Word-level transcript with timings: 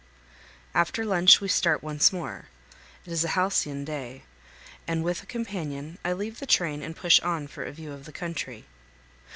After 0.73 1.05
lunch 1.05 1.41
we 1.41 1.47
start 1.47 1.83
once 1.83 2.11
more. 2.11 2.45
It 3.05 3.11
is 3.13 3.23
a 3.23 3.27
halcyon 3.37 3.85
day, 3.85 4.23
and 4.87 5.03
with 5.03 5.21
a 5.21 5.27
companion 5.27 5.99
I 6.03 6.13
leave 6.13 6.39
the 6.39 6.47
train 6.47 6.81
and 6.81 6.95
push 6.95 7.19
on 7.19 7.45
for 7.45 7.63
a 7.63 7.71
view 7.71 7.91
of 7.91 8.05
the 8.05 8.11
country. 8.11 8.65